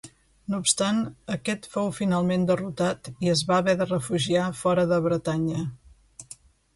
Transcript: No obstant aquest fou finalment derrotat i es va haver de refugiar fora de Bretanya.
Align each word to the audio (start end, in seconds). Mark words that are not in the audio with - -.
No 0.51 0.59
obstant 0.61 0.99
aquest 1.33 1.67
fou 1.73 1.91
finalment 1.97 2.47
derrotat 2.51 3.11
i 3.27 3.31
es 3.33 3.43
va 3.51 3.59
haver 3.61 3.75
de 3.83 3.87
refugiar 3.91 4.47
fora 4.63 4.87
de 4.93 4.99
Bretanya. 5.09 5.61